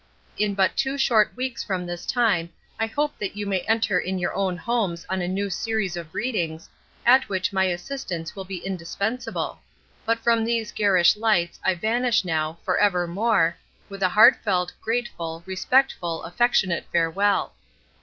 [0.35, 4.17] 'In but two short weeks from this time I hope that you may enter in
[4.17, 6.67] your own homes on a new series of readings,
[7.05, 9.59] at which my assistance will be indispensable;
[10.03, 13.55] but from these garish lights I vanish now, for evermore,
[13.89, 17.53] with a heartfelt, grateful, respectful, affectionate farewell.